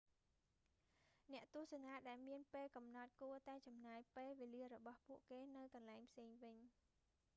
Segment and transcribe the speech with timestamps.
[1.33, 6.57] អ្នកទស្សនាដែលមានពេលកំណត់ គួតែចំណាយពេលវេលារបស់ពួកគេនៅកន្លែងផ្សេងវិញ